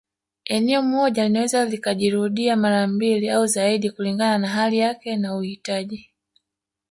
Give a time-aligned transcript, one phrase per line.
[0.45, 6.09] Eneo moja linaweza likajirudia mara mbili au zaidi kulingana na hali yake na uhitaji